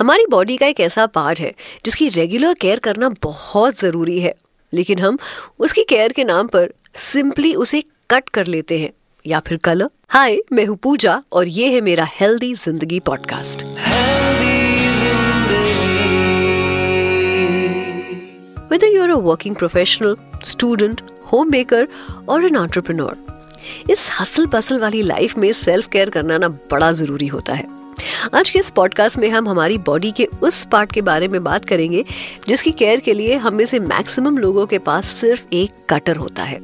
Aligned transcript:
हमारी 0.00 0.24
बॉडी 0.30 0.56
का 0.56 0.66
एक 0.66 0.78
ऐसा 0.80 1.04
पार्ट 1.06 1.40
है 1.40 1.52
जिसकी 1.84 2.08
रेगुलर 2.08 2.54
केयर 2.54 2.78
करना 2.78 3.08
बहुत 3.22 3.78
ज़रूरी 3.78 4.20
है। 4.20 4.34
लेकिन 4.72 4.98
हम 4.98 5.18
उसकी 5.58 5.82
केयर 5.88 6.12
के 6.12 6.24
नाम 6.24 6.46
पर 6.46 6.70
सिंपली 6.94 7.54
उसे 7.54 7.82
कट 8.10 8.28
कर 8.28 8.46
लेते 8.46 8.78
हैं 8.78 8.90
या 9.26 9.40
फिर 9.40 9.58
कलर 9.58 9.90
हाय 10.08 10.38
मैं 10.52 10.64
हूँ 10.66 10.76
पूजा 10.76 11.22
और 11.32 11.48
ये 11.48 11.68
है 11.68 11.80
मेरा 11.80 12.06
हेल्दी 12.10 12.54
ज़िंदगी 12.54 13.00
podcast 13.00 13.64
Whether 18.70 18.88
you're 18.88 19.10
a 19.10 19.18
working 19.18 19.54
professional, 19.54 20.14
student, 20.44 21.02
homemaker 21.32 21.82
or 22.28 22.38
an 22.50 22.56
entrepreneur, 22.56 23.14
इस 23.90 24.08
हसल 24.20 24.46
पसल 24.46 24.78
वाली 24.78 25.02
लाइफ 25.02 25.36
में 25.38 25.52
सेल्फ 25.52 25.88
केयर 25.88 26.10
करना 26.10 26.38
ना 26.38 26.48
बड़ा 26.48 26.90
ज़रूरी 26.92 27.26
होता 27.26 27.54
है। 27.54 27.79
आज 28.34 28.50
के 28.50 28.58
इस 28.58 28.70
पॉडकास्ट 28.70 29.18
में 29.18 29.28
हम 29.30 29.48
हमारी 29.48 29.78
बॉडी 29.78 30.10
के 30.10 30.24
उस 30.42 30.64
पार्ट 30.64 30.92
के 30.92 31.00
बारे 31.00 31.28
में 31.28 31.42
बात 31.44 31.64
करेंगे, 31.64 32.04
जिसकी 32.48 32.70
केयर 32.70 33.00
के 33.00 33.12
लिए 33.12 33.36
हम 33.36 33.54
में 33.54 33.64
से 33.64 33.78
मैक्सिमम 33.80 34.38
लोगों 34.38 34.66
के 34.66 34.78
पास 34.78 35.06
सिर्फ़ 35.06 35.42
एक 35.52 35.70
कटर 35.90 36.16
होता 36.16 36.42
है 36.42 36.60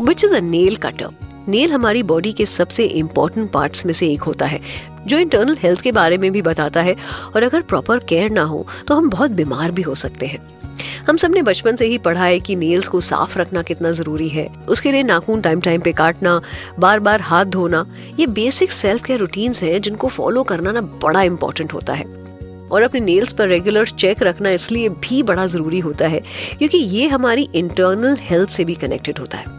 which 0.00 0.24
is 0.24 0.34
a 0.36 0.40
nail 0.40 0.76
cutter 0.76 1.10
nail 1.48 1.72
हमारी 1.72 2.02
बॉडी 2.02 2.32
के 2.32 2.46
सबसे 2.46 2.84
इम्पोर्टेंट 2.84 3.50
पार्ट्स 3.50 3.86
में 3.86 3.92
से 3.92 4.08
एक 4.12 4.22
होता 4.22 4.46
है, 4.46 4.60
जो 5.06 5.18
इंटरनल 5.18 5.56
हेल्थ 5.60 5.80
के 5.80 5.92
बारे 5.92 6.18
में 6.18 6.30
भी 6.32 6.42
बताता 6.42 6.82
है, 6.82 6.96
और 7.34 7.42
अगर 7.42 7.60
प्रॉपर 7.60 7.98
केयर 7.98 8.30
ना 8.30 8.42
हो 8.42 8.66
तो 8.88 8.94
हम 8.94 9.10
बहुत 9.10 9.30
बीमार 9.30 9.70
भी 9.70 9.82
हो 9.82 9.94
सकते 9.94 10.26
हैं। 10.26 10.38
हम 11.06 11.16
सबने 11.16 11.42
बचपन 11.42 11.76
से 11.76 11.86
ही 11.86 11.98
पढ़ा 11.98 12.24
है 12.24 12.38
कि 12.40 12.54
नेल्स 12.56 12.88
को 12.88 13.00
साफ़ 13.00 13.38
रखना 13.38 13.62
कितना 13.62 13.90
ज़रूरी 13.90 14.28
है। 14.28 14.46
उसके 14.68 14.92
लिए 14.92 15.02
नाखून 15.02 15.40
टाइम 15.40 15.60
टाइम 15.60 15.80
पे 15.80 15.92
काटना 15.92 16.40
बार 16.78 17.00
बार 17.00 17.20
हाथ 17.20 17.44
धोना, 17.46 17.84
ये 18.18 18.26
बेसिक 18.28 18.72
सेल्फ 18.72 19.04
केयर 19.04 19.18
रूटीन्स 19.20 19.62
हैं 19.62 19.80
जिनको 19.82 20.08
फॉलो 20.08 20.42
करना 20.42 20.72
ना 20.72 20.80
बड़ा 20.80 21.22
इंपॉर्टेंट 21.22 21.72
होता 21.72 21.92
है। 21.92 22.04
और 22.66 22.82
अपने 22.82 23.00
नेल्स 23.00 23.32
पर 23.32 23.48
रेगुलर 23.48 23.88
चेक 23.88 24.22
रखना 24.22 24.50
इसलिए 24.50 24.88
भी 24.88 25.22
बड़ा 25.22 25.46
ज़रूरी 25.46 25.78
होता 25.80 26.06
है, 26.06 26.20
क्योंकि 26.58 26.78
ये 26.78 27.06
हमारी 27.08 27.48
इंटरनल 27.54 28.16
हेल्थ 28.20 28.48
से 28.50 28.64
भी 28.64 28.74
कनेक्टेड 28.74 29.18
होता 29.18 29.38
है। 29.38 29.54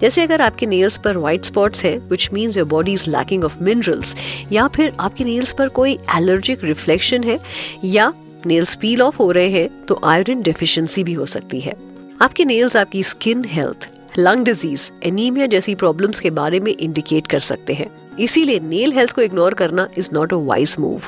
जैसे 0.00 0.22
अगर 0.22 0.40
आपके 0.40 0.66
नेल्स 0.66 0.96
पर 0.96 1.16
व्हाइट 1.16 1.44
स्पॉट्स 1.44 1.84
हैं 1.84 1.96
which 2.08 2.28
means 2.32 2.56
your 2.56 2.66
body 2.68 2.92
is 2.92 3.08
lacking 3.10 3.44
of 3.44 3.62
minerals 3.62 4.14
या 4.52 4.66
फिर 4.68 4.92
आपके 5.00 5.24
नेल्स 5.24 5.52
पर 5.52 5.68
कोई 5.70 5.92
एलर्जिक 6.16 6.64
रिफ्लेक्शन 6.64 7.24
है, 7.24 7.38
या 7.84 8.12
नेल्स 8.46 8.74
पील 8.74 9.02
ऑफ़ 9.02 9.16
हो 9.16 9.30
रहे 9.32 9.50
हैं 9.50 9.68
तो 9.86 10.00
आयरन 10.04 10.42
डेफिशिएंसी 10.42 11.04
भी 11.04 11.12
हो 11.12 11.26
सकती 11.26 11.60
है 11.60 11.74
आपके 12.22 12.44
नेल्स 12.44 12.76
आपकी 12.76 13.02
skin 13.02 13.44
health 13.44 13.88
lung 14.18 14.44
disease 14.44 14.90
anaemia 15.04 15.46
जैसी 15.46 15.74
प्रॉब्लम्स 15.74 16.20
के 16.20 16.30
बारे 16.30 16.60
में 16.60 16.72
इंडिकेट 16.72 17.26
कर 17.26 17.38
सकते 17.38 17.74
हैं 17.74 17.86
इसीलिए 18.18 18.60
नेल 18.60 18.92
हेल्थ 18.92 19.12
को 19.12 19.22
इग्नोर 19.22 19.54
करना 19.54 19.88
is 19.98 20.10
not 20.12 20.32
a 20.32 20.36
wise 20.36 20.76
move 20.80 21.02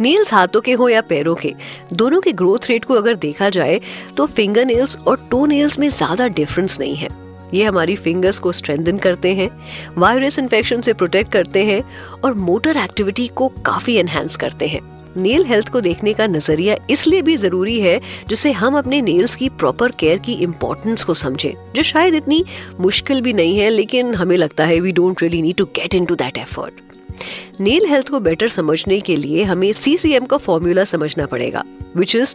nails 0.00 0.32
हाथों 0.34 0.60
के 0.60 0.72
हो 0.72 0.88
या 0.88 1.00
पैरों 1.00 1.34
के 1.34 1.54
दोनों 1.92 2.20
के 2.20 2.32
ग्रोथ 2.32 2.68
रेट 2.68 2.84
को 2.84 2.94
अगर 2.94 3.14
देखा 3.18 3.48
जाए 3.50 3.80
तो 4.16 4.26
फिंगर 4.26 4.64
नेल्स 4.64 4.96
और 4.98 5.28
टो 5.30 5.44
नेल्स 5.46 5.78
में 5.78 5.88
ज़्यादा 5.88 6.26
डिफरेंस 6.28 6.78
नहीं 6.80 6.96
है 6.96 7.08
ये 7.54 7.64
हमारी 7.64 7.96
फिंगर्स 7.96 8.38
को 8.38 8.52
स्ट्रेंथन 8.52 8.98
करते 8.98 9.34
हैं 9.34 9.50
वायरस 9.98 10.38
इन्फेक्शन 10.38 10.80
से 10.80 10.92
प्रोटेक्ट 10.92 11.32
करते 11.32 11.64
हैं 11.64 11.82
और 12.24 12.34
मोटर 12.40 12.76
एक्टिविटी 12.76 13.26
को 13.34 13.48
काफ़ी 13.66 13.96
एनहेंस 13.96 14.36
करते 14.36 14.66
हैं 14.66 14.97
नेल 15.18 15.44
हेल्थ 15.44 15.68
को 15.68 15.80
देखने 15.80 16.12
का 16.14 16.26
नज़रिया 16.26 16.76
इसलिए 16.90 17.22
भी 17.22 17.36
ज़रूरी 17.36 17.78
है 17.80 18.00
जिससे 18.28 18.52
हम 18.52 18.76
अपने 18.78 19.00
नेल्स 19.02 19.34
की 19.34 19.48
प्रॉपर 19.50 19.92
केयर 19.92 20.18
की 20.18 20.32
इम्पोर्टेंस 20.42 21.04
को 21.04 21.14
समझें, 21.14 21.52
जो 21.76 21.82
शायद 21.82 22.14
इतनी 22.14 22.44
मुश्किल 22.80 23.20
भी 23.20 23.32
नहीं 23.32 23.58
है, 23.58 23.70
लेकिन 23.70 24.14
हमें 24.14 24.36
लगता 24.36 24.64
है 24.64 24.80
we 24.80 24.92
don't 24.92 25.22
really 25.22 25.42
need 25.42 25.56
to 25.56 25.64
get 25.76 25.94
into 26.04 26.14
that 26.14 26.38
effort 26.38 27.60
nail 27.60 27.86
health 27.86 28.08
को 28.08 28.20
बेटर 28.20 28.48
समझने 28.48 29.00
के 29.00 29.16
लिए 29.16 29.44
हमें 29.44 29.72
सीसीएम 29.74 30.24
का 30.24 30.36
फॉर्मूला 30.36 30.84
समझना 30.84 31.26
पड़ेगा 31.26 31.64
which 31.96 32.14
is 32.16 32.34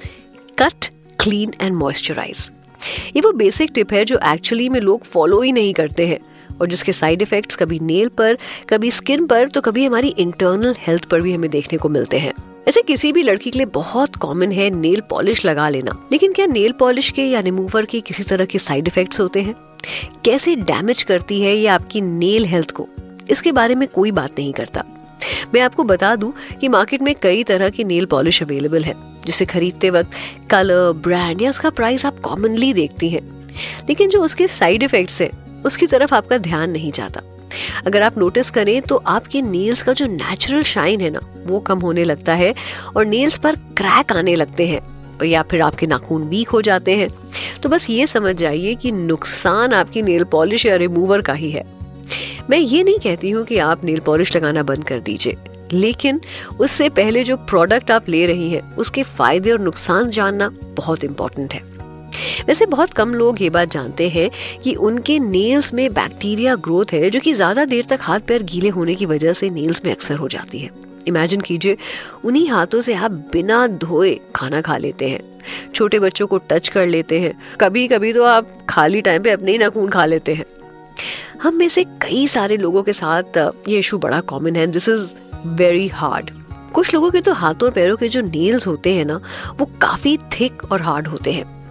cut 0.60 0.90
clean 1.20 1.54
and 1.62 1.76
moisturise 1.76 2.50
ये 3.16 3.22
वो 3.22 3.32
बेसिक 3.34 3.72
टिप 3.76 3.94
है 3.94 4.04
जो 4.06 4.20
एक्चुअली 4.26 4.70
में 4.70 4.80
लोग 4.82 5.04
फॉलो 5.04 5.42
ही 5.42 5.52
नहीं 5.52 5.74
करते 5.74 6.08
हैं, 6.08 6.20
और 6.62 6.68
जिसके 6.68 6.94
साइड 6.94 7.22
इफेक्ट्स 7.22 7.56
कभी 7.56 7.80
नेल 7.80 8.08
पर, 8.18 8.38
कभी 8.70 8.92
स्किन 8.92 9.26
पर 9.28 9.48
तो 9.50 9.62
कभी 9.62 9.86
हमारी 9.86 10.08
इंटरनल 10.10 10.76
हेल्थ 10.80 11.06
पर 11.06 11.22
भी 11.22 11.34
हमें 11.34 11.50
देखने 11.52 11.78
को 11.78 11.90
मिलते 11.90 12.20
हैं। 12.20 12.34
ऐसे 12.68 12.82
किसी 12.82 13.12
भी 13.12 13.24
लड़की 13.24 13.52
के 13.52 13.60
लिए 13.60 13.66
बहुत 13.66 14.16
कॉमन 14.16 14.52
है 14.52 14.70
नेल 14.70 15.02
पॉलिश 15.02 15.46
लगा 15.46 15.70
लेना। 15.70 16.08
लेकिन 16.12 16.34
क्या 16.34 16.46
नेल 16.46 16.72
पॉलिश 16.72 17.10
के 17.10 17.24
या 17.24 17.40
रिमूवर 17.40 17.86
के 17.86 18.02
किसी 18.02 18.24
तरह 18.24 18.46
के 18.46 18.60
साइड 18.60 18.88
इफेक्ट्स 18.88 19.20
होते 19.20 19.42
हैं? 19.42 19.56
कैसे 20.26 20.56
डैमेज 20.56 21.04
करती 21.04 21.42
है 21.42 21.56
ये 21.56 21.68
आपकी 21.68 22.02
नेल 22.02 22.46
हेल्थ 22.46 22.72
को? 22.72 22.88
इसके 23.30 23.52
बारे 23.52 23.76
में 23.76 23.88
कोई 23.88 24.12
बात 24.12 24.32
नहीं 24.40 24.54
करता। 24.54 24.84
मैं 25.54 25.62
आपको 25.62 25.84
बता 25.84 26.16
दूँ 26.16 26.34
कि 26.62 26.68
मार्केट 26.68 27.02
में 27.02 27.16
कई 27.22 27.44
तरह 27.44 27.70
की 27.70 27.84
नेल 27.84 28.06
पॉलिश 28.06 28.44
अवेलेबल 28.44 28.84
है, 28.84 28.94
जिसे 29.26 29.46
खरीदते 29.46 29.90
वक्त 29.90 30.12
कलर 30.50 30.92
ब्रांड 30.92 31.42
या 31.42 31.50
उसका 31.50 31.70
प्राइस 31.70 32.06
आप 32.06 32.20
कॉमनली 32.20 32.74
देखती 32.74 33.10
हैं। 33.10 33.50
लेकिन 33.90 34.10
जो 34.10 34.22
उसके 34.22 34.48
साइड 34.48 34.84
इफेक्ट्स 34.84 35.22
है, 35.22 35.32
उसकी 35.66 35.88
तरफ़ 35.88 36.16
आपका 36.16 36.38
ध्यान 36.38 36.70
नहीं 36.70 36.92
जाता। 36.92 37.22
अगर 37.86 38.02
आप 38.02 38.18
नोटिस 38.18 38.50
करें 38.52 38.82
तो 38.82 38.96
आपके 39.08 39.42
नेल्स 39.42 39.82
का 39.84 39.94
जो 39.94 40.06
नेचुरल 40.08 40.64
शाइन 40.64 41.02
है 41.02 41.10
ना, 41.10 41.20
वो 41.46 41.60
कम 41.60 41.80
होने 41.80 42.04
लगता 42.04 42.34
है 42.34 42.54
और 42.96 43.06
नेल्स 43.06 43.38
पर 43.38 43.56
क्रैक 43.78 44.12
आने 44.12 44.36
लगते 44.36 44.68
हैं 44.68 44.82
या 45.24 45.42
फिर 45.42 45.62
आपके 45.62 45.88
नाखून 45.88 46.24
वीक 46.24 46.50
हो 46.50 46.62
जाते 46.62 46.96
हैं। 46.96 47.10
तो 47.64 47.70
बस 47.70 47.90
ये 47.90 48.08
समझ 48.08 48.36
जाइए 48.36 48.74
कि 48.76 48.92
नुकसान 48.92 49.74
आपकी 49.74 50.02
नेल 50.02 50.24
पॉलिश 50.24 50.66
या 50.66 50.76
रिमूवर 50.76 51.22
का 51.22 51.34
ही 51.34 51.52
है। 51.52 51.64
मैं 52.50 52.58
ये 52.58 52.84
नहीं 52.84 53.00
कहती 53.00 53.30
हूँ 53.30 53.44
कि 53.46 53.58
आप 53.60 53.84
नेल 53.86 54.00
पॉलिश 54.00 54.36
लगाना 54.36 54.64
बंद 54.64 54.84
कर 54.84 55.00
दीजिए, 55.00 55.38
लेकिन 55.74 56.20
उससे 56.60 56.90
पहले 56.92 57.24
जो 57.24 57.38
प्रोडक्ट 57.40 57.92
आप 57.92 58.10
ले 58.10 58.26
रही 58.26 58.50
हैं, 58.50 58.62
उसके 58.76 59.04
फ़ायदे 59.04 59.52
और 59.52 59.60
नुकसान 59.60 60.10
जानना 60.10 60.50
बहुत 60.76 61.04
इंपॉर्टेंट 61.04 61.54
है। 61.54 61.62
वैसे 62.48 62.66
बहुत 62.66 62.94
कम 62.94 63.14
लोग 63.14 63.42
ये 63.42 63.50
बात 63.50 63.72
जानते 63.72 64.10
हैं 64.10 64.30
कि 64.64 64.74
उनके 64.76 65.18
नेल्स 65.20 65.74
में 65.74 65.94
बैक्टीरिया 65.94 66.56
ग्रोथ 66.56 66.94
है, 66.94 67.10
जो 67.10 67.20
कि 67.20 67.34
ज़्यादा 67.34 67.66
देर 67.66 67.86
तक 67.86 68.00
हाथ 68.02 68.20
पैर 68.20 68.44
गीले 68.44 68.70
होने 68.70 68.96
की 68.96 69.06
वजह 69.06 69.34
से 69.34 69.50
नेल्स 69.50 69.82
में 69.86 69.92
अक्सर 69.92 70.16
हो 70.16 70.28
जाती 70.28 70.60
है। 70.60 70.70
इमेजिन 71.08 71.42
कीजिए, 71.42 71.78
उन्हीं 72.26 72.50
हाथों 72.50 72.82
से 72.82 72.94
आप 72.94 73.12
बिना 73.12 73.66
धोए 73.68 74.14
खाना 74.36 74.62
खा 74.62 74.78
लेते 74.78 75.10
हैं। 75.10 75.20
छोटे 75.76 76.00
बच्चों 76.00 76.28
को 76.28 76.38
टच 76.50 76.68
कर 76.68 76.86
लेते 76.88 77.20
हैं। 77.20 77.34
कभी 77.62 77.88
कभी 77.88 78.14
तो 78.14 78.24
आप 78.24 78.58
खाली 78.70 79.02
टाइम 79.02 79.24
पे 79.24 79.32
अपने 79.32 79.52
ही 79.52 79.58
नाखून 79.58 79.90
खा 79.90 80.06
लेते 80.06 80.34
हैं। 80.34 80.46
हम 81.42 81.56
में 81.56 81.68
से 81.70 81.84
कई 82.02 82.28
सारे 82.28 82.58
लोगों 82.58 82.84
के 82.84 82.94
साथ 82.94 83.38
ये 83.68 83.80
इशू 83.80 83.98
बड़ा 83.98 84.20
कॉमन 84.22 84.56
है। 84.56 84.68
दिस 84.68 84.90
इज़ 84.90 85.14
वेरी 85.48 85.88
हार्ड 85.88 86.32
कुछ 86.74 86.94
लोगों 86.94 87.10
के 87.12 87.22
तो 87.22 87.34
हाथों 87.34 87.68
और 87.68 87.74
पैरों 87.74 87.98
के 87.98 88.10
जो 88.10 88.22
नेल्स 88.22 88.68
होते 88.68 88.94
हैं 88.94 89.06
ना, 89.06 89.20
वो 89.58 89.66
काफ़ी 89.82 90.18
थिक 90.34 90.72
और 90.72 90.82
हार्ड 90.82 91.08
होते 91.08 91.32
हैं। 91.32 91.63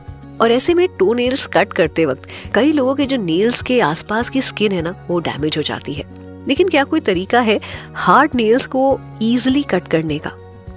और 0.42 0.52
ऐसे 0.52 0.74
में 0.74 0.88
टो 0.88 1.14
नेल्स 1.14 1.46
कट 1.46 1.72
करते 1.72 2.04
वक्त 2.06 2.22
कई 2.54 2.72
लोगों 2.72 2.94
के 2.94 3.06
जो 3.06 3.16
नेल्स 3.16 3.62
के 3.62 3.80
आसपास 3.80 4.30
की 4.30 4.40
स्किन 4.40 4.72
है 4.72 4.82
ना, 4.82 4.94
वो 5.08 5.18
डैमेज 5.20 5.56
हो 5.56 5.62
जाती 5.62 5.92
है। 5.92 6.04
लेकिन 6.48 6.68
क्या 6.68 6.84
कोई 6.84 7.00
तरीका 7.00 7.40
है 7.40 7.60
हार्ड 7.94 8.30
नेल्स 8.34 8.66
को 8.66 9.00
इजिली 9.22 9.62
कट 9.62 9.88
करने 9.88 10.18
का? 10.18 10.30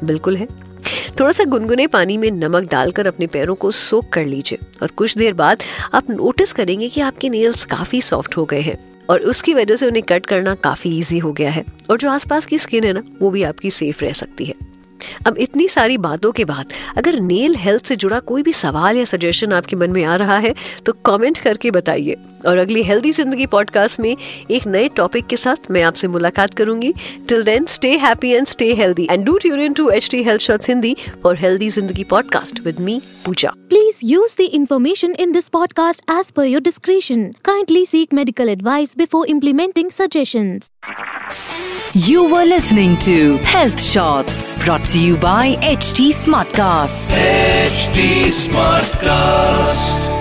बिल्कुल 0.03 0.37
है। 0.37 0.47
थोड़ा 1.19 1.31
सा 1.31 1.43
गुनगुने 1.43 1.87
पानी 1.87 2.17
में 2.17 2.31
नमक 2.31 2.69
डालकर 2.71 3.07
अपने 3.07 3.27
पैरों 3.27 3.55
को 3.55 3.71
सोख 3.71 4.09
कर 4.09 4.25
लीजिए 4.25 4.59
और 4.81 4.87
कुछ 4.87 5.17
देर 5.17 5.33
बाद 5.33 5.63
आप 5.93 6.09
नोटिस 6.09 6.53
करेंगे 6.53 6.89
कि 6.89 7.01
आपके 7.01 7.29
नेल्स 7.29 7.65
काफ़ी 7.65 8.01
सॉफ्ट 8.01 8.37
हो 8.37 8.45
गए 8.45 8.61
हैं 8.61 8.77
और 9.09 9.19
उसकी 9.19 9.53
वजह 9.53 9.75
से 9.75 9.87
उन्हें 9.87 10.03
कट 10.03 10.25
करना 10.25 10.55
काफ़ी 10.55 10.99
इजी 10.99 11.17
हो 11.17 11.33
गया 11.33 11.51
है 11.51 11.63
और 11.89 11.97
जो 11.97 12.09
आसपास 12.09 12.45
की 12.45 12.59
स्किन 12.59 12.83
है 12.83 12.93
ना, 12.93 13.03
वो 13.21 13.29
भी 13.29 13.43
आपकी 13.43 13.69
सेफ़ 13.71 14.01
रह 14.01 14.13
सकती 14.13 14.45
है। 14.45 14.74
अब 15.27 15.37
इतनी 15.37 15.67
सारी 15.67 15.97
बातों 15.97 16.31
के 16.31 16.45
बाद 16.45 16.73
अगर 16.97 17.19
नेल 17.19 17.55
हेल्थ 17.55 17.85
से 17.85 17.95
जुड़ा 17.95 18.19
कोई 18.19 18.43
भी 18.43 18.53
सवाल 18.53 18.97
या 18.97 19.05
सजेशन 19.05 19.53
आपके 19.53 19.75
मन 19.75 19.91
में 19.91 20.03
आ 20.03 20.15
रहा 20.15 20.37
है 20.37 20.53
तो 20.85 20.93
कमेंट 21.05 21.37
करके 21.37 21.71
बताइए। 21.71 22.15
और 22.47 22.57
अगली 22.57 22.83
हेल्दी 22.83 23.11
ज़िंदगी 23.11 23.45
पॉडकास्ट 23.47 23.99
में 23.99 24.15
एक 24.51 24.67
नए 24.67 24.87
टॉपिक 24.97 25.27
के 25.27 25.37
साथ 25.37 25.69
मैं 25.71 25.83
आपसे 25.83 26.07
मुलाकात 26.07 26.53
करूँगी 26.53 26.93
till 27.29 27.43
then 27.43 27.65
stay 27.67 27.95
happy 27.97 28.31
and 28.31 28.47
stay 28.47 28.73
healthy 28.75 29.07
and 29.11 29.25
do 29.25 29.37
tune 29.37 29.61
in 29.61 29.73
to 29.73 29.89
H 29.89 30.09
T 30.11 30.23
health 30.23 30.41
shorts 30.41 30.69
Hindi 30.69 30.95
for 31.23 31.37
healthy 31.37 31.69
ज़िंदगी 31.69 32.03
podcast 32.09 32.59
with 32.65 32.79
me 32.79 32.99
Pooja 33.25 33.53
please 33.69 33.99
use 34.03 34.35
the 34.37 34.49
information 34.53 35.15
in 35.19 35.31
this 35.31 35.47
podcast 35.49 36.01
as 36.11 36.31
per 36.31 36.45
your 36.45 36.61
description 36.61 37.31
kindly 37.45 37.85
seek 37.85 38.13
medical 38.13 38.49
advice 38.49 38.97
before 38.97 39.27
implementing 39.27 39.89
suggestions 39.91 40.69
You 41.97 42.23
were 42.25 42.43
listening 42.45 42.97
to 42.97 43.37
Health 43.39 43.81
Shots 43.81 44.61
brought 44.65 44.83
to 44.87 44.99
you 44.99 45.15
by 45.17 45.55
HT 45.57 46.11
Smartcast. 46.13 47.09
HT 47.11 48.33
Smartcast. 48.33 50.14